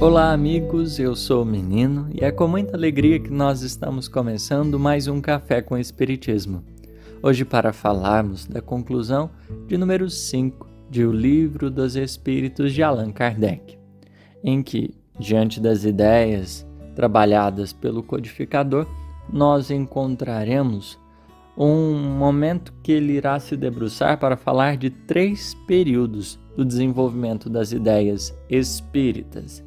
[0.00, 0.98] Olá, amigos.
[0.98, 5.20] Eu sou o Menino e é com muita alegria que nós estamos começando mais um
[5.20, 6.64] Café com Espiritismo.
[7.22, 9.28] Hoje, para falarmos da conclusão
[9.66, 13.78] de número 5 de O Livro dos Espíritos de Allan Kardec,
[14.42, 18.86] em que, diante das ideias trabalhadas pelo codificador,
[19.30, 20.98] nós encontraremos
[21.54, 27.70] um momento que ele irá se debruçar para falar de três períodos do desenvolvimento das
[27.70, 29.62] ideias espíritas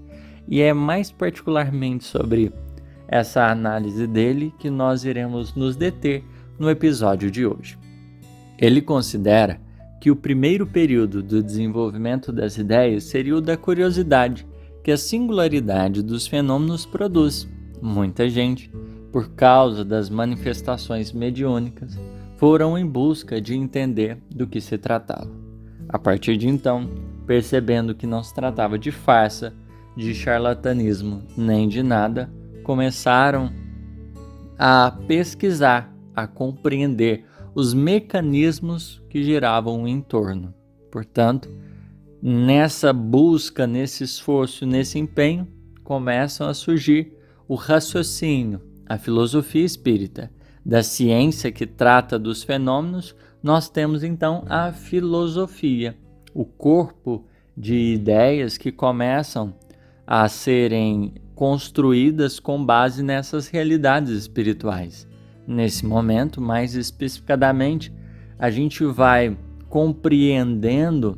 [0.48, 2.52] e é mais particularmente sobre
[3.08, 6.24] essa análise dele que nós iremos nos deter
[6.58, 7.78] no episódio de hoje.
[8.58, 9.60] Ele considera
[10.00, 14.46] que o primeiro período do desenvolvimento das ideias seria o da curiosidade,
[14.84, 17.48] que a singularidade dos fenômenos produz.
[17.82, 18.70] Muita gente,
[19.12, 21.98] por causa das manifestações mediúnicas,
[22.36, 25.32] foram em busca de entender do que se tratava.
[25.88, 26.90] A partir de então,
[27.26, 29.54] percebendo que não se tratava de farsa,
[29.96, 32.32] de charlatanismo nem de nada,
[32.64, 33.52] começaram
[34.58, 40.54] a pesquisar, a compreender os mecanismos que giravam o entorno.
[40.92, 41.50] Portanto,
[42.22, 45.48] nessa busca, nesse esforço, nesse empenho,
[45.84, 47.14] começam a surgir
[47.48, 50.32] o raciocínio, a filosofia espírita.
[50.66, 55.98] Da ciência que trata dos fenômenos, nós temos então a filosofia,
[56.34, 59.54] o corpo de ideias que começam
[60.06, 65.08] a serem construídas com base nessas realidades espirituais.
[65.48, 67.94] Nesse momento, mais especificadamente,
[68.38, 69.38] a gente vai
[69.70, 71.18] compreendendo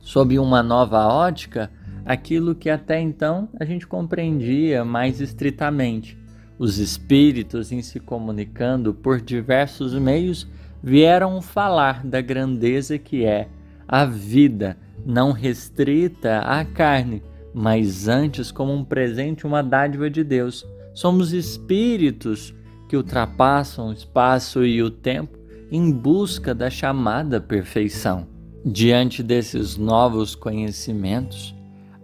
[0.00, 1.70] sob uma nova ótica
[2.04, 6.16] aquilo que até então a gente compreendia mais estritamente.
[6.58, 10.48] Os espíritos, em se comunicando por diversos meios,
[10.82, 13.48] vieram falar da grandeza que é
[13.86, 17.22] a vida não restrita à carne,
[17.54, 20.66] mas antes como um presente, uma dádiva de Deus.
[20.94, 22.54] Somos espíritos
[22.88, 25.38] que ultrapassam o espaço e o tempo
[25.70, 28.26] em busca da chamada perfeição.
[28.64, 31.54] Diante desses novos conhecimentos,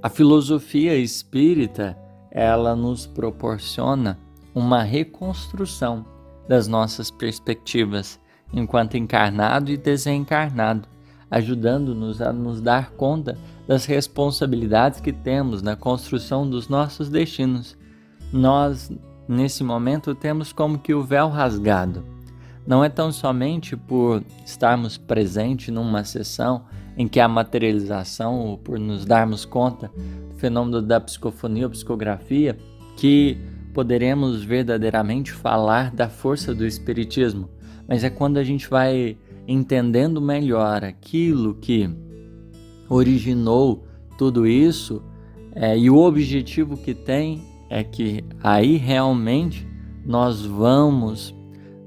[0.03, 1.97] a filosofia espírita,
[2.31, 4.19] ela nos proporciona
[4.55, 6.05] uma reconstrução
[6.49, 8.21] das nossas perspectivas
[8.53, 10.88] enquanto encarnado e desencarnado,
[11.34, 13.37] ajudando-nos a nos dar conta
[13.67, 17.77] das responsabilidades que temos na construção dos nossos destinos.
[18.33, 18.93] Nós,
[19.27, 22.05] nesse momento, temos como que o véu rasgado.
[22.65, 28.78] Não é tão somente por estarmos presentes numa sessão em que a materialização, ou por
[28.78, 29.91] nos darmos conta
[30.31, 32.56] do fenômeno da psicofonia ou psicografia,
[32.97, 33.37] que
[33.75, 37.50] poderemos verdadeiramente falar da força do Espiritismo,
[37.89, 41.88] mas é quando a gente vai entendendo melhor aquilo que
[42.88, 45.03] originou tudo isso
[45.55, 49.66] é, e o objetivo que tem é que aí realmente
[50.05, 51.34] nós vamos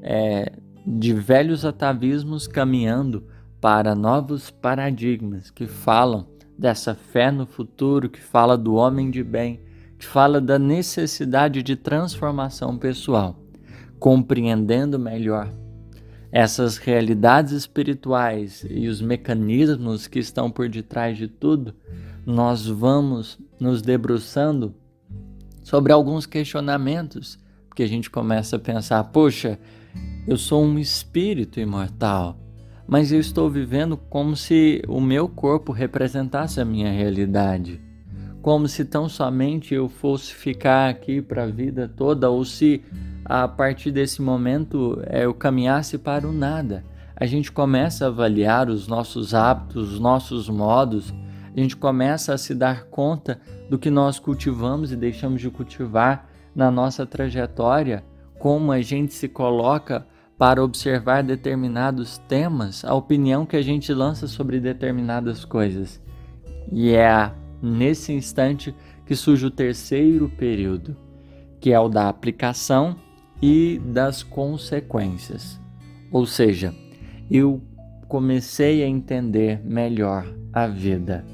[0.02, 0.52] é,
[0.86, 3.26] de velhos atavismos caminhando
[3.60, 9.62] para novos paradigmas que falam dessa fé no futuro, que fala do homem de bem,
[10.00, 13.36] que fala da necessidade de transformação pessoal,
[14.00, 15.52] compreendendo melhor
[16.38, 21.74] essas realidades espirituais e os mecanismos que estão por detrás de tudo,
[22.24, 24.72] nós vamos nos debruçando
[25.64, 29.58] sobre alguns questionamentos, porque a gente começa a pensar: poxa,
[30.28, 32.38] eu sou um espírito imortal,
[32.88, 37.82] mas eu estou vivendo como se o meu corpo representasse a minha realidade.
[38.44, 42.84] Como se tão somente eu fosse ficar aqui para a vida toda, ou se
[43.30, 46.86] a partir desse momento é, eu caminhasse para o nada.
[47.14, 51.14] A gente começa a avaliar os nossos hábitos, os nossos modos,
[51.56, 56.30] a gente começa a se dar conta do que nós cultivamos e deixamos de cultivar
[56.56, 58.04] na nossa trajetória,
[58.40, 60.08] como a gente se coloca
[60.38, 66.02] para observar determinados temas, a opinião que a gente lança sobre determinadas coisas.
[66.72, 67.32] E é
[67.62, 68.74] nesse instante
[69.06, 70.96] que surge o terceiro período,
[71.60, 72.96] que é o da aplicação
[73.42, 75.60] e das consequências.
[76.12, 76.74] Ou seja,
[77.30, 77.62] eu
[78.08, 81.26] comecei a entender melhor a vida.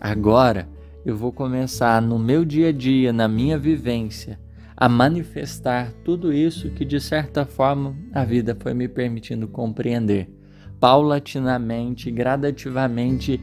[0.00, 0.68] Agora
[1.04, 4.38] eu vou começar no meu dia a dia, na minha vivência,
[4.76, 10.28] a manifestar tudo isso que de certa forma a vida foi me permitindo compreender.
[10.80, 13.40] Paulatinamente, gradativamente,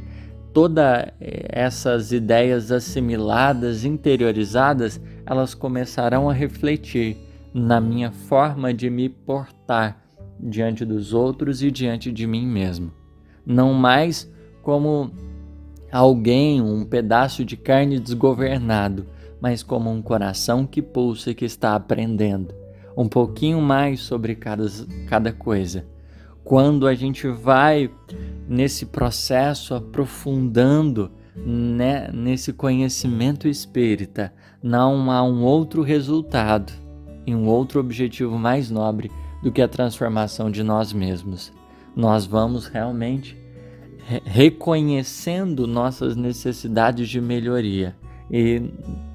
[0.53, 9.09] todas eh, essas ideias assimiladas, interiorizadas, elas começarão a refletir na minha forma de me
[9.09, 10.03] portar
[10.39, 12.91] diante dos outros e diante de mim mesmo.
[13.45, 14.31] Não mais
[14.61, 15.11] como
[15.91, 19.07] alguém, um pedaço de carne desgovernado,
[19.41, 22.53] mas como um coração que pulsa e que está aprendendo
[22.95, 24.65] um pouquinho mais sobre cada,
[25.07, 25.85] cada coisa.
[26.43, 27.89] Quando a gente vai
[28.45, 36.73] nesse processo aprofundando né, nesse conhecimento espírita, não há um outro resultado
[37.29, 39.11] e um outro objetivo mais nobre
[39.41, 41.53] do que a transformação de nós mesmos.
[41.95, 43.37] Nós vamos realmente
[44.25, 47.95] reconhecendo nossas necessidades de melhoria
[48.31, 48.71] e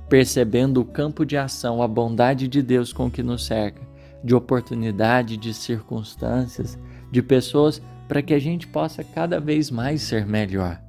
[0.08, 3.82] percebendo o campo de ação, a bondade de Deus com que nos cerca,
[4.22, 6.78] de oportunidade, de circunstâncias,
[7.10, 10.80] de pessoas, para que a gente possa cada vez mais ser melhor.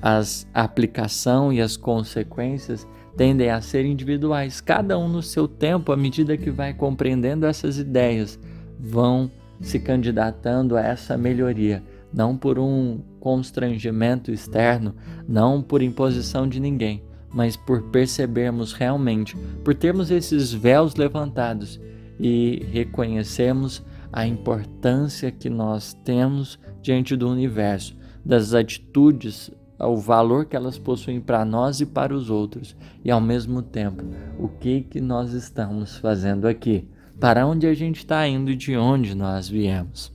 [0.00, 2.86] As aplicação e as consequências
[3.16, 7.78] tendem a ser individuais, cada um no seu tempo, à medida que vai compreendendo essas
[7.78, 8.38] ideias,
[8.78, 9.30] vão
[9.60, 11.82] se candidatando a essa melhoria,
[12.12, 14.94] não por um constrangimento externo,
[15.26, 21.80] não por imposição de ninguém, mas por percebermos realmente, por termos esses véus levantados
[22.18, 23.82] e reconhecermos
[24.12, 29.50] a importância que nós temos diante do universo, das atitudes,
[29.86, 34.04] o valor que elas possuem para nós e para os outros, e ao mesmo tempo,
[34.38, 36.88] o que que nós estamos fazendo aqui,
[37.18, 40.12] para onde a gente está indo e de onde nós viemos.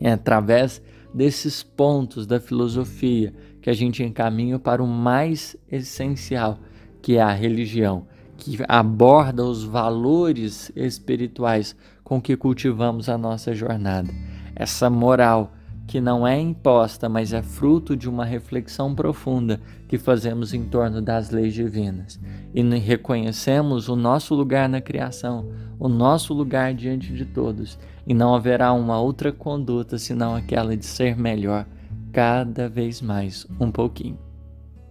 [0.00, 0.82] É através
[1.12, 3.32] desses pontos da filosofia
[3.62, 6.58] que a gente encaminha para o mais essencial,
[7.00, 8.06] que é a religião,
[8.36, 14.12] que aborda os valores espirituais com que cultivamos a nossa jornada.
[14.54, 15.52] Essa moral
[15.86, 21.02] que não é imposta, mas é fruto de uma reflexão profunda que fazemos em torno
[21.02, 22.18] das leis divinas.
[22.54, 25.48] E reconhecemos o nosso lugar na criação,
[25.78, 30.86] o nosso lugar diante de todos, e não haverá uma outra conduta senão aquela de
[30.86, 31.66] ser melhor
[32.12, 34.18] cada vez mais um pouquinho.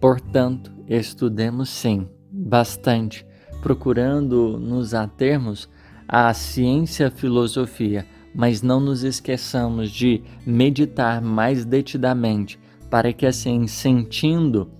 [0.00, 3.26] Portanto, estudemos sim, bastante,
[3.62, 5.68] procurando nos atermos
[6.06, 12.58] à ciência filosofia, mas não nos esqueçamos de meditar mais detidamente,
[12.90, 14.70] para que assim, sentindo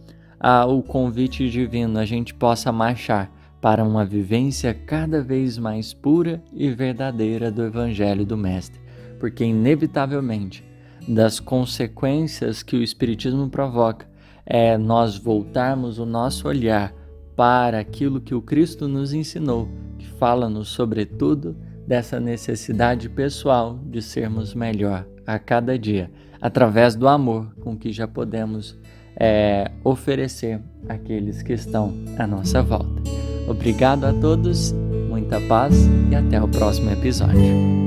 [0.41, 3.31] ah, o convite divino, a gente possa marchar
[3.61, 8.81] para uma vivência cada vez mais pura e verdadeira do Evangelho do Mestre,
[9.19, 10.63] porque inevitavelmente
[11.09, 14.07] das consequências que o Espiritismo provoca
[14.45, 16.95] é nós voltarmos o nosso olhar
[17.35, 19.69] para aquilo que o Cristo nos ensinou,
[19.99, 26.11] que fala-nos, sobretudo, dessa necessidade pessoal de sermos melhor a cada dia,
[26.41, 28.79] através do amor com que já podemos
[29.17, 33.03] é, oferecer àqueles que estão à nossa volta.
[33.49, 34.73] Obrigado a todos,
[35.09, 35.75] muita paz
[36.11, 37.84] e até o próximo episódio.